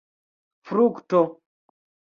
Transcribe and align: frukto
frukto 0.65 1.21